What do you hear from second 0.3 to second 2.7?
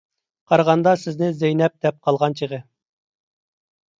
قارىغاندا سىزنى زەينەپ دەپ قالغان چېغى.